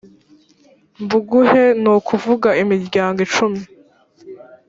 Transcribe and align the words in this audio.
mbuguhe 1.03 1.63
ni 1.81 1.89
ukuvuga 1.95 2.49
imiryango 2.63 3.17
icumi 3.25 3.61